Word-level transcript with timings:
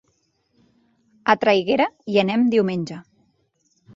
A 1.33 1.35
Traiguera 1.43 1.87
hi 2.13 2.19
anem 2.21 2.47
diumenge. 2.57 3.01